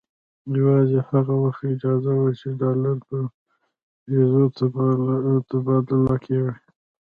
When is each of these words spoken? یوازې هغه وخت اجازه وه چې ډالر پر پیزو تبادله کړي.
یوازې 0.59 0.99
هغه 1.09 1.33
وخت 1.43 1.61
اجازه 1.73 2.11
وه 2.19 2.29
چې 2.39 2.47
ډالر 2.59 2.95
پر 3.07 3.23
پیزو 4.03 4.43
تبادله 6.07 6.15
کړي. 6.23 6.45